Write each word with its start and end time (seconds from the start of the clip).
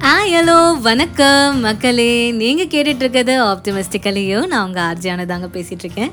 Hi 0.00 0.34
hello 0.34 0.80
வணக்கம் 0.80 1.60
மக்களே. 1.60 2.30
நீங்கள் 2.30 2.66
கேட்டுட்டு 2.66 3.02
இருக்கிறது 3.02 3.42
ஆப்டிமிஸ்டிக்கலையோ 3.44 4.46
நான் 4.46 4.64
உங்கள் 4.64 4.82
ஆர்ஜியான 4.82 5.26
தாங்க 5.26 5.46
பேசிகிட்டு 5.46 5.84
இருக்கேன் 5.84 6.12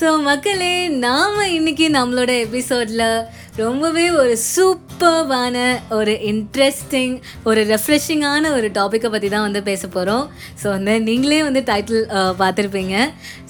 ஸோ 0.00 0.22
மக்களே 0.22 0.88
நாம் 0.88 1.40
இன்னைக்கு 1.48 1.88
நம்மளோட 1.88 2.28
எபிசோடில் 2.38 3.26
ரொம்பவே 3.56 4.10
ஒரு 4.10 4.38
சூப்பர்வான 4.56 5.56
ஒரு 5.90 6.10
இன்ட்ரெஸ்டிங் 6.10 7.16
ஒரு 7.44 7.64
ரெஃப்ரெஷிங்கான 7.64 8.52
ஒரு 8.52 8.70
டாப்பிக்கை 8.74 9.10
பற்றி 9.10 9.28
தான் 9.28 9.42
வந்து 9.42 9.62
பேச 9.62 9.86
போகிறோம் 9.86 10.28
ஸோ 10.62 10.68
வந்து 10.68 11.00
நீங்களே 11.00 11.42
வந்து 11.42 11.60
டைட்டில் 11.60 12.06
பார்த்துருப்பீங்க. 12.38 12.96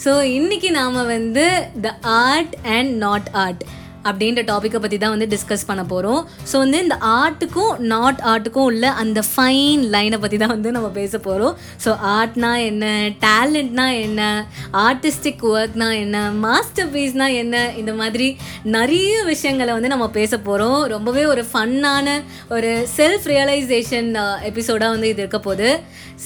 ஸோ 0.04 0.22
இன்றைக்கி 0.38 0.70
நாம் 0.70 1.04
வந்து 1.06 1.46
the 1.80 1.98
art 2.02 2.56
and 2.66 2.96
not 2.96 3.28
art 3.32 3.64
அப்படின்ற 4.04 4.42
டாப்பிக்கை 4.44 4.80
பற்றி 4.80 4.98
தான் 4.98 5.10
வந்து 5.10 5.26
டிஸ்கஸ் 5.26 5.66
பண்ண 5.66 5.82
போகிறோம் 5.84 6.26
ஸோ 6.52 6.58
வந்து 6.58 6.78
இந்த 6.78 6.98
ஆர்ட்டுக்கும் 6.98 7.76
நாட் 7.78 8.20
ஆர்ட்டுக்கும் 8.20 8.62
உள்ள 8.62 8.90
அந்த 8.90 9.22
ஃபைன் 9.36 9.82
லைனை 9.90 10.18
பற்றி 10.18 10.36
தான் 10.36 10.48
வந்து 10.48 10.70
நம்ம 10.70 10.88
பேச 10.88 11.18
போகிறோம் 11.18 11.54
ஸோ 11.84 11.92
ஆர்ட்னா 11.92 12.56
என்ன 12.56 12.86
டேலண்ட்னா 13.20 14.00
என்ன 14.00 14.46
ஆர்டிஸ்டிக் 14.72 15.42
ஒர்க்னா 15.42 16.00
என்ன 16.00 16.30
மாஸ்டர் 16.30 16.88
பீஸ்னா 16.88 17.34
என்ன 17.34 17.72
இந்த 17.74 17.92
மாதிரி 17.92 18.36
நிறைய 18.62 19.24
விஷயங்களை 19.24 19.72
வந்து 19.72 19.88
நம்ம 19.88 20.08
பேச 20.08 20.38
போகிறோம் 20.38 20.86
ரொம்பவே 20.86 21.26
ஒரு 21.26 21.44
ஃபன்னான 21.52 22.06
ஒரு 22.48 22.86
செல்ஃப் 22.96 23.26
ரியலைசேஷன் 23.26 24.10
எபிசோடாக 24.42 24.90
வந்து 24.90 25.08
இது 25.08 25.20
இருக்க 25.20 25.38
போகுது. 25.38 25.70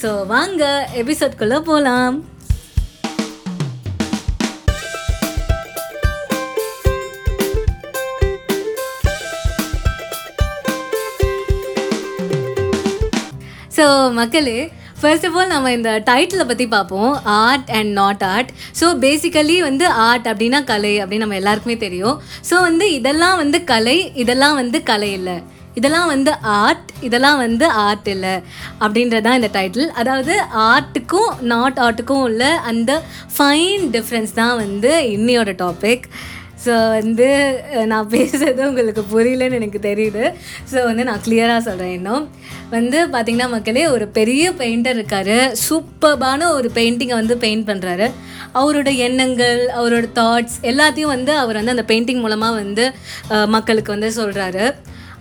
ஸோ 0.01 0.25
வாங்க 0.25 0.87
எபிசோட்குள்ளே 0.95 1.59
போகலாம் 1.59 2.15
ஸோ 13.83 13.87
மக்களே 14.17 14.59
ஃபர்ஸ்ட் 14.99 15.25
ஆஃப் 15.27 15.37
ஆல் 15.39 15.49
நம்ம 15.53 15.71
இந்த 15.77 15.91
டைட்டிலை 16.09 16.43
பற்றி 16.49 16.65
பார்ப்போம். 16.73 17.13
Art 17.45 17.69
and 17.77 17.91
not 17.99 18.21
art 18.33 18.51
so 18.79 18.85
basically 19.05 19.55
வந்து 19.65 19.85
ஆர்ட் 20.05 20.27
அப்படின்னா 20.31 20.59
கலை 20.69 20.91
அப்படின்னு 21.01 21.25
நம்ம 21.25 21.39
எல்லாருக்குமே 21.39 21.75
தெரியும். 21.83 22.15
ஸோ 22.49 22.55
வந்து 22.67 22.85
இதெல்லாம் 22.97 23.37
வந்து 23.41 23.59
கலை 23.71 23.97
இதெல்லாம் 24.23 24.55
வந்து 24.61 24.79
கலை 24.89 25.09
இல்லை. 25.19 25.35
இதெல்லாம் 25.79 26.07
வந்து 26.13 26.31
ஆர்ட் 26.59 26.89
இதெல்லாம் 27.07 27.39
வந்து 27.45 27.65
ஆர்ட் 27.85 28.07
இல்லை 28.15 28.33
அப்படின்றது 28.83 29.25
தான் 29.27 29.39
இந்த 29.39 29.49
டைட்டில் 29.57 29.89
அதாவது 30.01 30.33
ஆர்ட்டுக்கும் 30.69 31.31
நாட் 31.53 31.81
ஆர்ட்டுக்கும் 31.85 32.23
உள்ள 32.27 32.43
அந்த 32.71 32.93
ஃபைன் 33.37 33.85
டிஃப்ரென்ஸ் 33.97 34.33
தான் 34.41 34.55
வந்து 34.63 34.93
இன்னியோட 35.15 35.53
டாபிக் 35.63 36.05
ஸோ 36.65 36.73
வந்து 36.97 37.27
நான் 37.91 38.09
பேசுறது 38.15 38.61
உங்களுக்கு 38.69 39.03
புரியலன்னு 39.13 39.59
எனக்கு 39.59 39.79
தெரியுது. 39.89 40.23
ஸோ 40.71 40.77
வந்து 40.89 41.03
நான் 41.09 41.23
கிளியராக 41.25 41.61
சொல்கிறேன் 41.67 41.95
இன்னும். 41.97 42.25
வந்து 42.75 42.99
பார்த்திங்கன்னா 43.13 43.49
மக்களே 43.55 43.85
ஒரு 43.95 44.05
பெரிய 44.19 44.51
பெயிண்டர் 44.61 44.97
இருக்கார். 44.99 45.35
சூப்பர்பான 45.65 46.49
ஒரு 46.57 46.69
பெயிண்டிங்கை 46.77 47.17
வந்து 47.21 47.37
பெயிண்ட் 47.43 47.67
பண்ணுறாரு 47.71 48.07
அவரோட 48.61 48.89
எண்ணங்கள் 49.07 49.59
அவரோட 49.79 50.05
தாட்ஸ் 50.19 50.57
எல்லாத்தையும் 50.71 51.13
வந்து 51.15 51.31
அவர் 51.43 51.59
வந்து 51.59 51.75
அந்த 51.75 51.85
பெயிண்டிங் 51.91 52.23
மூலமாக 52.25 52.59
வந்து 52.61 52.85
மக்களுக்கு 53.55 53.95
வந்து 53.95 54.09
சொல்கிறாரு 54.21 54.65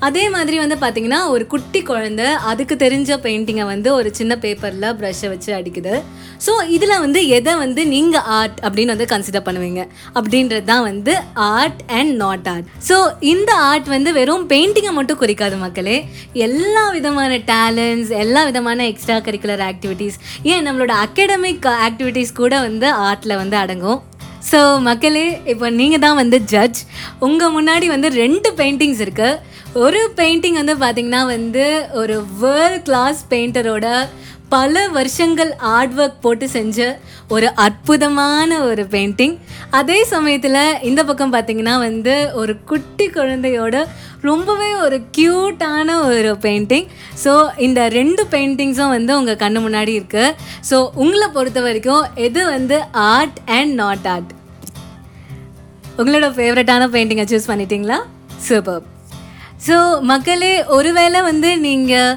அதே 0.06 0.24
மாதிரி 0.34 0.56
வந்து 0.62 0.76
பார்த்தீங்கன்னா 0.82 1.20
ஒரு 1.34 1.44
குட்டி 1.52 1.80
குழந்தை 1.90 2.28
அதுக்கு 2.50 2.74
தெரிஞ்ச 2.84 3.18
பெயிண்டிங்கை 3.26 3.66
வந்து 3.72 3.88
ஒரு 3.98 4.08
சின்ன 4.18 4.32
பேப்பரில் 4.44 4.86
ப்ரஷ்ஷை 5.00 5.28
வச்சு 5.32 5.50
அடிக்குது. 5.58 5.94
ஸோ 6.46 6.52
இதில் 6.76 6.94
வந்து 7.04 7.20
எதை 7.36 7.52
வந்து 7.64 7.82
நீங்கள் 7.94 8.24
ஆர்ட் 8.38 8.58
அப்படின்னு 8.66 8.94
வந்து 8.94 9.08
கன்சிடர் 9.12 9.46
பண்ணுவீங்க? 9.48 9.82
அப்படின்றது 10.18 10.64
தான் 10.72 10.84
வந்து 10.90 11.14
art 11.50 11.82
and 11.98 12.14
not 12.24 12.48
art 12.54 12.68
so 12.88 12.98
இந்த 13.32 13.50
ஆர்ட் 13.70 13.88
வந்து 13.96 14.12
வெறும் 14.18 14.46
பெயிண்டிங்கை 14.54 14.94
மட்டும் 14.98 15.20
குறிக்காது 15.22 15.58
மக்களே. 15.64 15.98
எல்லா 16.48 16.84
விதமான 16.98 17.32
டேலண்ட்ஸ் 17.52 18.12
எல்லா 18.24 18.42
விதமான 18.50 18.86
எக்ஸ்ட்ரா 18.92 19.18
கரிக்குலர் 19.28 19.64
ஆக்டிவிட்டீஸ் 19.70 20.18
ஏன் 20.52 20.66
நம்மளோட 20.68 20.94
அகாடமிக் 21.06 21.68
ஆக்டிவிட்டீஸ் 21.88 22.40
கூட 22.42 22.54
வந்து 22.68 22.88
ஆர்ட்டில் 23.08 23.40
வந்து 23.42 23.58
அடங்கும். 23.64 24.00
ஸோ 24.50 24.60
மக்களே 24.80 25.26
இப்போ 25.44 25.66
நீங்கள் 25.70 26.00
தான் 26.00 26.16
வந்து 26.16 26.38
ஜட்ஜ் 26.44 26.80
உங்கள் 27.20 27.52
முன்னாடி 27.52 27.86
வந்து 27.86 28.08
ரெண்டு 28.14 28.48
பெயிண்டிங்ஸ் 28.56 29.02
இருக்குது 29.04 29.40
ஒரு 29.74 30.00
பெயிண்டிங் 30.16 30.58
வந்து 30.60 30.74
பார்த்திங்கன்னா 30.76 31.22
வந்து 31.26 31.66
ஒரு 31.92 32.16
வேர்ல்ட் 32.40 32.84
கிளாஸ் 32.84 33.20
பெயிண்டரோட 33.28 33.86
பல 34.52 34.88
வருஷங்கள் 34.88 35.50
ஆர்ட் 35.70 35.94
ஒர்க் 35.98 36.20
போட்டு 36.20 36.46
செஞ்ச 36.48 36.78
ஒரு 37.28 37.48
அற்புதமான 37.56 38.60
ஒரு 38.62 38.82
பெயிண்டிங் 38.90 39.34
அதே 39.70 39.98
சமயத்தில் 40.04 40.58
இந்த 40.82 41.00
பக்கம் 41.04 41.32
பார்த்தீங்கன்னா 41.32 41.78
வந்து 41.78 42.14
ஒரு 42.34 42.54
குட்டி 42.64 43.06
குழந்தையோட 43.08 43.76
ரொம்பவே 44.20 44.70
ஒரு 44.76 44.98
க்யூட்டான 45.18 45.96
ஒரு 46.08 46.32
பெயிண்டிங் 46.42 46.86
ஸோ 47.24 47.32
இந்த 47.58 47.88
ரெண்டு 47.88 48.24
பெயிண்டிங்ஸும் 48.30 48.88
வந்து 48.88 49.16
உங்கள் 49.16 49.36
கண்ணு 49.36 49.60
முன்னாடி 49.60 49.94
இருக்குது 49.98 50.36
ஸோ 50.70 50.78
உங்களை 50.96 51.28
பொறுத்த 51.30 51.60
வரைக்கும் 51.60 52.06
எது 52.20 52.44
வந்து 52.50 52.78
ஆர்ட் 53.08 53.40
அண்ட் 53.50 53.74
நாட் 53.74 54.06
ஆர்ட் 54.06 54.32
உங்களோட 55.98 56.28
ஃபேவரட்டான 56.34 56.88
பெயிண்டிங்கை 56.88 57.26
சூஸ் 57.30 57.50
பண்ணிட்டீங்களா? 57.50 57.98
சூப்பர் 58.48 58.82
ஸோ 59.66 59.76
மக்களே 60.02 60.54
ஒருவேளை 60.68 61.22
வந்து 61.22 61.50
நீங்கள் 61.60 62.14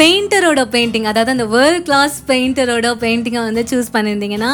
பெயிண்டரோட 0.00 0.62
பெயிண்டிங் 0.72 1.06
அதாவது 1.10 1.34
அந்த 1.34 1.46
வேர்ல்ட் 1.56 1.86
கிளாஸ் 1.88 2.16
பெயிண்டரோட 2.30 2.88
பெயிண்டிங்கை 3.04 3.42
வந்து 3.48 3.62
சூஸ் 3.70 3.94
பண்ணியிருந்தீங்கன்னா 3.94 4.52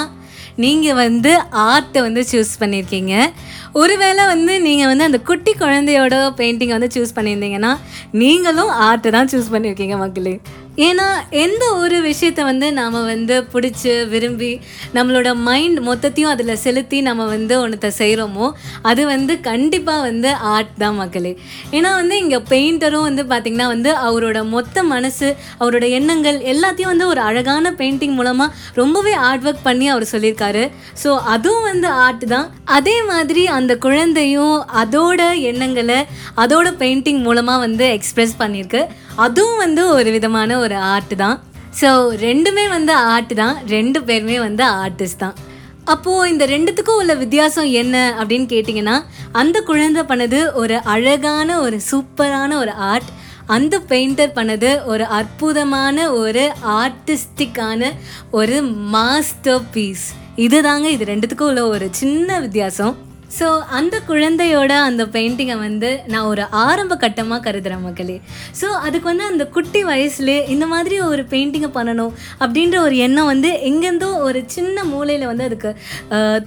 நீங்கள் 0.63 0.99
வந்து 1.05 1.31
ஆர்ட்டை 1.71 2.01
வந்து 2.07 2.23
சூஸ் 2.31 2.53
பண்ணியிருக்கீங்க. 2.63 3.15
ஒருவேளை 3.81 4.23
வந்து 4.33 4.55
நீங்கள் 4.67 4.91
வந்து 4.91 5.07
அந்த 5.09 5.19
குட்டி 5.29 5.53
குழந்தையோட 5.63 6.17
பெயிண்டிங்கை 6.41 6.75
வந்து 6.79 6.91
சூஸ் 6.97 7.17
பண்ணியிருந்தீங்கன்னா 7.19 7.73
நீங்களும் 8.23 8.73
ஆர்ட்டை 8.89 9.13
தான் 9.17 9.31
சூஸ் 9.33 9.53
பண்ணியிருக்கீங்க 9.55 9.97
மக்களே. 10.05 10.35
ஏன்னா 10.79 11.07
எந்த 11.31 11.65
ஒரு 11.75 11.97
விஷயத்தை 12.01 12.43
வந்து 12.45 12.67
நாம் 12.73 12.95
வந்து 13.11 13.35
பிடிச்சி 13.53 13.91
விரும்பி 14.13 14.61
நம்மளோட 14.95 15.35
மைண்ட் 15.49 15.81
மொத்தத்தையும் 15.89 16.31
அதில் 16.35 16.61
செலுத்தி 16.63 16.99
நம்ம 17.09 17.27
வந்து 17.27 17.55
ஒன்றத்தை 17.63 17.91
செய்கிறோமோ 17.99 18.47
அது 18.91 19.03
வந்து 19.07 19.41
கண்டிப்பாக 19.41 20.07
வந்து 20.09 20.31
ஆர்ட் 20.53 20.73
தான் 20.79 20.97
மக்களே. 21.01 21.33
ஏன்னா 21.71 21.91
வந்து 21.99 22.17
இங்கே 22.23 22.39
பெயிண்டரும் 22.53 23.07
வந்து 23.09 23.25
பார்த்திங்கன்னா 23.33 23.69
வந்து 23.75 23.91
அவரோட 24.07 24.45
மொத்த 24.55 24.85
மனசு 24.95 25.29
அவரோட 25.61 25.85
எண்ணங்கள் 25.99 26.39
எல்லாத்தையும் 26.53 26.93
வந்து 26.95 27.07
ஒரு 27.07 27.21
அழகான 27.21 27.75
பெயிண்டிங் 27.83 28.17
மூலமாக 28.21 28.55
ரொம்பவே 28.75 29.15
ஆர்ட் 29.29 29.47
ஒர்க் 29.47 29.67
பண்ணி 29.69 29.89
அவர் 29.89 30.11
சொல்லியிருக்காரு. 30.15 30.65
ஸோ 31.05 31.13
அதுவும் 31.35 31.69
வந்து 31.71 31.89
ஆர்ட் 32.07 32.27
தான். 32.35 32.49
அதே 32.65 32.97
மாதிரி 33.13 33.45
அந்த 33.59 33.77
குழந்தையும் 33.77 34.59
அதோட 34.85 35.21
எண்ணங்களை 35.53 36.01
அதோட 36.37 36.69
பெயிண்டிங் 36.83 37.23
மூலமாக 37.29 37.65
வந்து 37.67 37.87
எக்ஸ்ப்ரெஸ் 37.99 38.37
பண்ணியிருக்கு. 38.43 38.83
அதுவும் 39.17 39.59
வந்து 39.63 39.83
ஒரு 39.95 40.11
விதமான 40.13 40.59
ஒரு 40.65 40.77
ஆர்ட் 40.95 41.15
தான். 41.25 41.39
ஸோ 41.81 41.89
ரெண்டுமே 42.27 42.65
வந்து 42.77 42.93
ஆர்ட் 43.15 43.35
தான். 43.43 43.57
ரெண்டு 43.75 43.99
பேருமே 44.09 44.37
வந்து 44.47 44.65
ஆர்டிஸ்ட் 44.83 45.23
தான். 45.25 45.37
அப்போது 45.93 46.31
இந்த 46.33 46.45
ரெண்டுத்துக்கும் 46.53 46.99
உள்ள 47.03 47.13
வித்தியாசம் 47.23 47.69
என்ன 47.81 47.97
அப்படின்னு 48.19 48.47
கேட்டிங்கன்னா 48.53 48.97
அந்த 49.41 49.57
குழந்தை 49.71 50.03
பண்ணது 50.11 50.41
ஒரு 50.61 50.77
அழகான 50.95 51.59
ஒரு 51.65 51.79
சூப்பரான 51.91 52.51
ஒரு 52.63 52.75
ஆர்ட் 52.91 53.11
அந்த 53.55 53.75
பெயிண்டர் 53.91 54.37
பண்ணது 54.37 54.71
ஒரு 54.93 55.05
அற்புதமான 55.19 55.97
ஒரு 56.21 56.45
ஆர்டிஸ்டிக்கான 56.81 57.91
ஒரு 58.41 58.59
மாஸ்டர் 58.95 59.65
பீஸ் 59.77 60.07
இதுதாங்க 60.45 60.87
இது 60.97 61.11
ரெண்டுத்துக்கும் 61.13 61.51
உள்ள 61.53 61.65
ஒரு 61.75 61.89
சின்ன 62.01 62.39
வித்தியாசம். 62.45 62.95
ஸோ 63.39 63.47
அந்த 63.79 63.97
குழந்தையோட 64.09 64.73
அந்த 64.89 65.03
பெயிண்டிங்கை 65.15 65.57
வந்து 65.65 65.91
நான் 66.13 66.29
ஒரு 66.31 66.43
ஆரம்ப 66.65 66.97
கட்டமாக 67.05 67.41
கருதுகிறேன் 67.47 67.85
மக்களே. 67.87 68.17
ஸோ 68.61 68.67
அதுக்கு 68.87 69.07
வந்து 69.11 69.25
அந்த 69.31 69.45
குட்டி 69.57 69.81
வயசுலேயே 69.91 70.41
இந்த 70.55 70.67
மாதிரி 70.73 70.97
ஒரு 71.11 71.23
பெயிண்டிங்கை 71.33 71.71
பண்ணணும் 71.79 72.13
அப்படின்ற 72.45 72.77
ஒரு 72.87 72.97
எண்ணம் 73.07 73.31
வந்து 73.33 73.51
எங்கேருந்தோ 73.71 74.11
ஒரு 74.29 74.41
சின்ன 74.57 74.85
மூலையில் 74.93 75.27
வந்து 75.31 75.47
அதுக்கு 75.49 75.71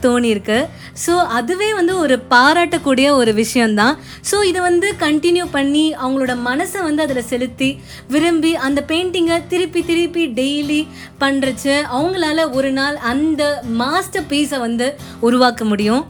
தோணியிருக்கு. 0.05 0.59
ஸோ 1.05 1.15
அதுவே 1.39 1.69
வந்து 1.79 1.95
ஒரு 2.03 2.17
பாராட்டக்கூடிய 2.33 3.07
ஒரு 3.21 3.33
விஷயந்தான் 3.41 3.95
ஸோ 4.31 4.37
இதை 4.51 4.61
வந்து 4.69 4.89
கண்டினியூ 5.05 5.47
பண்ணி 5.57 5.85
அவங்களோட 6.01 6.35
மனசை 6.49 6.81
வந்து 6.87 7.03
அதில் 7.07 7.29
செலுத்தி 7.31 7.71
விரும்பி 8.15 8.53
அந்த 8.67 8.81
பெயிண்டிங்கை 8.91 9.39
திருப்பி 9.53 9.83
திருப்பி 9.91 10.25
டெய்லி 10.41 10.81
பண்ணுறச்சு 11.23 11.75
அவங்களால 11.95 12.49
ஒரு 12.59 12.71
நாள் 12.79 12.97
அந்த 13.13 13.43
மாஸ்டர் 13.81 14.29
பீஸை 14.33 14.59
வந்து 14.67 14.89
உருவாக்க 15.29 15.63
முடியும். 15.71 16.03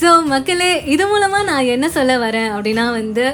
ஸோ 0.00 0.10
மக்களே 0.24 0.70
இது 0.84 1.04
மூலமாக 1.06 1.44
நான் 1.44 1.64
என்ன 1.66 1.86
சொல்ல 1.88 2.12
வரேன் 2.18 2.50
அப்படின்னா 2.52 2.84
வந்து 2.92 3.24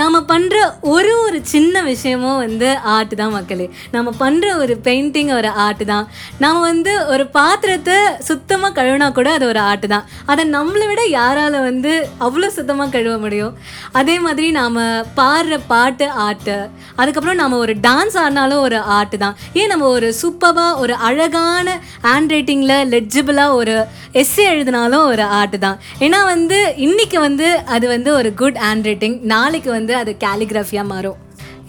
நாம் 0.00 0.16
பண்ணுற 0.30 0.56
ஒரு 0.94 1.10
ஒரு 1.24 1.38
சின்ன 1.52 1.82
விஷயமும் 1.88 2.38
வந்து 2.44 2.68
ஆர்ட் 2.94 3.12
தான் 3.20 3.34
மக்களே. 3.36 3.66
நம்ம 3.94 4.08
பண்ணுற 4.22 4.46
ஒரு 4.62 4.74
பெயிண்டிங் 4.86 5.30
ஒரு 5.38 5.50
ஆர்ட் 5.64 5.84
தான். 5.92 6.06
நாம் 6.44 6.60
வந்து 6.70 6.92
ஒரு 7.12 7.24
பாத்திரத்தை 7.36 7.98
சுத்தமாக 8.28 8.72
கழுவினா 8.78 9.08
கூட 9.18 9.28
அது 9.38 9.46
ஒரு 9.52 9.60
ஆர்ட் 9.70 9.86
தான். 9.94 10.06
அதை 10.32 10.44
நம்மளை 10.56 10.86
விட 10.90 11.02
யாரால் 11.18 11.58
வந்து 11.68 11.92
அவ்வளோ 12.26 12.50
சுத்தமாக 12.58 12.92
கழுவ 12.96 13.14
முடியும்? 13.24 13.54
அதே 14.00 14.16
மாதிரி 14.26 14.48
நாம் 14.60 14.80
பாடுற 15.20 15.58
பாட்டு 15.72 16.08
ஆர்ட்டு 16.26 16.56
அதுக்கப்புறம் 17.00 17.40
நம்ம 17.42 17.58
ஒரு 17.64 17.74
டான்ஸ் 17.86 18.16
ஆடினாலும் 18.24 18.64
ஒரு 18.66 18.80
ஆர்ட் 18.98 19.16
தான். 19.24 19.36
ஏன் 19.60 19.70
நம்ம 19.74 19.88
ஒரு 19.98 20.10
சூப்பராக 20.22 20.80
ஒரு 20.84 20.96
அழகான 21.10 21.76
ஹேண்ட் 22.08 22.34
ரைட்டிங்கில் 22.36 22.76
லெஜிபிளாக 22.94 23.58
ஒரு 23.60 23.76
எஸ்ஸே 24.22 24.44
எழுதினாலும் 24.54 25.06
ஒரு 25.12 25.24
ஆர்ட் 25.38 25.56
தான். 25.66 25.78
ஏன்னா 26.04 26.18
வந்து 26.34 26.58
இன்றைக்கி 26.86 27.18
வந்து 27.28 27.48
அது 27.76 27.86
வந்து 27.94 28.10
ஒரு 28.18 28.28
குட் 28.42 28.60
ஹேண்ட் 28.64 28.86
ரைட்டிங் 28.90 29.16
நாளைக்கு 29.32 29.70
வந்து 29.70 29.83
அது 29.92 30.16
கேலிகிராஃபியாக 30.24 30.90
மாறும். 30.92 31.18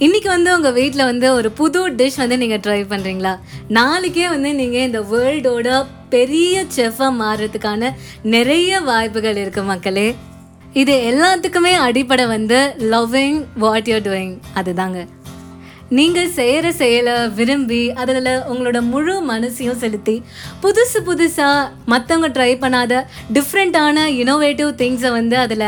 இன்னைக்கு 0.06 0.30
வந்து 0.30 0.50
உங்கள் 0.56 0.76
வீட்டில் 0.78 1.10
வந்து 1.10 1.28
ஒரு 1.34 1.52
புது 1.52 1.82
டிஷ் 2.00 2.20
வந்து 2.22 2.38
நீங்கள் 2.38 2.62
ட்ரை 2.66 2.80
பண்ணுறீங்களா 2.92 3.34
நாளைக்கே 3.78 4.28
வந்து 4.36 4.54
நீங்கள் 4.54 4.86
இந்த 4.88 5.02
வேர்ல்டோட 5.12 5.86
பெரிய 6.16 6.64
செஃப்பாக 6.78 7.20
மாறுறதுக்கான 7.22 7.92
நிறைய 8.36 8.82
வாய்ப்புகள் 8.92 9.42
இருக்குது 9.44 9.70
மக்களே. 9.72 10.08
இது 10.82 10.94
எல்லாத்துக்குமே 11.12 11.74
அடிப்படை 11.88 12.26
வந்து 12.28 12.58
லவ்விங் 12.94 13.38
வாட் 13.64 13.90
யூர் 13.92 14.08
டூயிங் 14.08 14.34
அதுதாங்க. 14.62 15.02
நீங்கள் 15.98 16.32
செய்கிற 16.38 16.72
செயலை 16.72 17.16
விரும்பி 17.38 17.82
அதில் 18.02 18.30
உங்களோட 18.52 18.82
முழு 18.92 19.16
மனசையும் 19.30 19.80
செலுத்தி 19.84 20.16
புதுசு 20.64 21.00
புதுசாக 21.10 21.70
மற்றவங்க 21.92 22.30
ட்ரை 22.38 22.52
பண்ணாத 22.64 23.04
டிஃப்ரெண்ட்டான 23.38 24.06
இனோவேட்டிவ் 24.22 24.72
திங்ஸை 24.82 25.12
வந்து 25.12 25.38
அதில் 25.38 25.68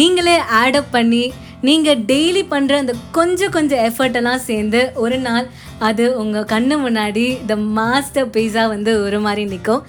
நீங்களே 0.00 0.36
ஆடப் 0.62 0.90
பண்ணி 0.90 1.24
நீங்கள் 1.66 2.00
டெய்லி 2.10 2.42
பண்ணுற 2.52 2.76
அந்த 2.82 2.94
கொஞ்சம் 3.16 3.52
கொஞ்சம் 3.56 3.82
எஃபர்ட்டெல்லாம் 3.88 4.46
சேர்ந்து 4.46 4.80
ஒரு 5.04 5.18
நாள் 5.26 5.46
அது 5.88 6.04
உங்கள் 6.22 6.48
கண்ணு 6.52 6.76
முன்னாடி 6.84 7.26
த 7.50 7.56
மாஸ்டர் 7.78 8.32
பீஸாக 8.36 8.72
வந்து 8.72 8.92
ஒரு 9.06 9.20
மாதிரி 9.26 9.44
நிற்கும் 9.52 9.84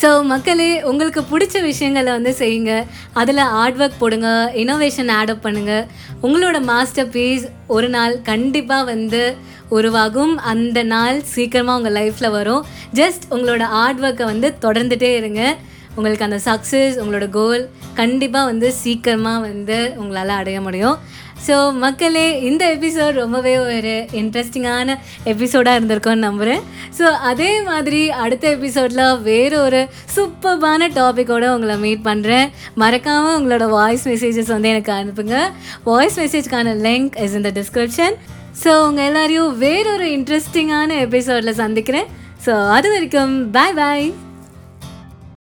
ஸோ 0.00 0.08
மக்களே 0.30 0.68
உங்களுக்கு 0.90 1.20
பிடிச்ச 1.32 1.56
விஷயங்களை 1.66 2.10
வந்து 2.16 2.32
செய்யுங்க. 2.40 2.72
அதில் 3.20 3.40
ஹார்ட் 3.52 3.78
ஒர்க் 3.82 4.00
போடுங்க 4.00 4.28
இனோவேஷன் 4.62 5.10
ஆடப் 5.16 5.44
பண்ணுங்கள் 5.44 5.84
உங்களோட 6.26 6.58
மாஸ்டர் 6.70 7.10
பீஸ் 7.14 7.44
ஒரு 7.76 7.88
நாள் 7.96 8.14
கண்டிப்பாக 8.30 8.88
வந்து 8.92 9.22
உருவாகும். 9.76 10.34
அந்த 10.52 10.78
நாள் 10.94 11.18
சீக்கிரமாக 11.34 11.78
உங்கள் 11.78 11.96
லைஃப்பில் 11.98 12.34
வரும். 12.38 12.64
ஜஸ்ட் 13.00 13.24
உங்களோட 13.34 13.66
ஹார்ட் 13.76 14.02
ஒர்க்கை 14.04 14.26
வந்து 14.32 14.50
தொடர்ந்துகிட்டே 14.66 15.12
இருங்க. 15.20 15.42
உங்களுக்கு 15.96 16.28
அந்த 16.28 16.40
சக்ஸஸ் 16.46 16.96
உங்களோட 17.02 17.26
கோல் 17.38 17.62
கண்டிப்பாக 18.00 18.50
வந்து 18.50 18.68
சீக்கிரமாக 18.82 19.44
வந்து 19.48 19.78
உங்களால் 20.00 20.40
அடைய 20.40 20.60
முடியும். 20.66 20.96
ஸோ 21.46 21.56
மக்களே 21.82 22.26
இந்த 22.48 22.64
எபிசோட் 22.74 23.18
ரொம்பவே 23.22 23.52
ஒரு 23.64 23.94
இன்ட்ரெஸ்டிங்கான 24.20 24.96
எபிசோடாக 25.32 25.78
இருந்திருக்கும்னு 25.78 26.26
நம்புகிறேன் 26.26 26.62
ஸோ 26.98 27.06
அதே 27.30 27.50
மாதிரி 27.68 28.00
அடுத்த 28.24 28.44
எபிசோடில் 28.56 29.02
வேறு 29.28 29.56
ஒரு 29.66 29.80
சூப்பர்பான 30.14 30.88
டாப்பிக்கோடு 30.98 31.48
உங்களை 31.56 31.76
மீட் 31.84 32.06
பண்ணுறேன் 32.08 32.48
மறக்காமல் 32.82 33.36
உங்களோட 33.38 33.68
வாய்ஸ் 33.76 34.06
மெசேஜஸ் 34.12 34.54
வந்து 34.56 34.72
எனக்கு 34.74 34.92
அனுப்புங்க. 35.00 35.38
வாய்ஸ் 35.90 36.18
மெசேஜ்க்கான 36.24 36.76
லிங்க் 36.88 37.14
இஸ் 37.24 37.38
இந்த 37.40 37.52
டிஸ்கிரிப்ஷன் 37.60 38.16
ஸோ 38.64 38.72
உங்கள் 38.88 39.08
எல்லாரையும் 39.10 39.54
வேறொரு 39.64 40.08
இன்ட்ரெஸ்டிங்கான 40.18 41.00
எபிசோடில் 41.06 41.60
சந்திக்கிறேன். 41.64 42.08
ஸோ 42.46 42.54
அது 42.76 42.88
வரைக்கும் 42.94 43.34
பாய் 43.56 43.76
பாய் 43.80 44.06